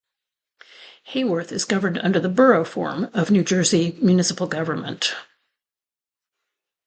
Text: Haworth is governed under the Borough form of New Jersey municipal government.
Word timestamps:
Haworth 1.03 1.51
is 1.51 1.63
governed 1.63 1.99
under 1.99 2.19
the 2.19 2.27
Borough 2.27 2.63
form 2.65 3.11
of 3.13 3.29
New 3.29 3.43
Jersey 3.43 3.95
municipal 4.01 4.47
government. 4.47 5.13